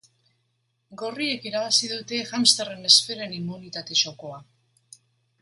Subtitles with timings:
[1.01, 4.43] Gorriek irabazi dute hamsterren esferen immunitate jokoa.